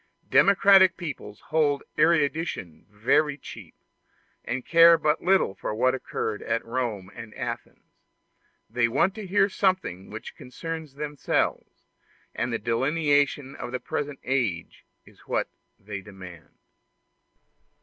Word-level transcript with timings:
Democratic 0.31 0.97
peoples 0.97 1.39
hold 1.51 1.83
erudition 1.95 2.87
very 2.89 3.37
cheap, 3.37 3.75
and 4.43 4.65
care 4.65 4.97
but 4.97 5.21
little 5.21 5.53
for 5.53 5.75
what 5.75 5.93
occurred 5.93 6.41
at 6.41 6.65
Rome 6.65 7.11
and 7.13 7.35
Athens; 7.35 7.99
they 8.67 8.87
want 8.87 9.13
to 9.13 9.27
hear 9.27 9.47
something 9.47 10.09
which 10.09 10.35
concerns 10.35 10.95
themselves, 10.95 11.83
and 12.33 12.51
the 12.51 12.57
delineation 12.57 13.55
of 13.55 13.71
the 13.71 13.79
present 13.79 14.17
age 14.23 14.85
is 15.05 15.19
what 15.27 15.49
they 15.77 16.01
demand. 16.01 16.49